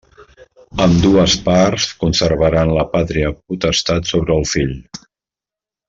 [0.85, 4.75] Ambdues parts conservaran la pàtria potestat sobre el fill.